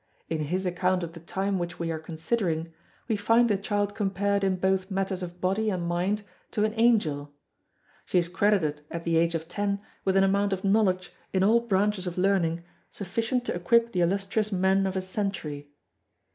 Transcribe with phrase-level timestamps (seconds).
[0.29, 2.73] In his account of the time which we are considering,
[3.07, 7.35] we find the child compared in both matters of body and mind to an angel.
[8.07, 11.59] She is credited at the age of ten with an amount of knowledge in all
[11.61, 15.69] branches of learning sufficient to equip the illustrious men of a century.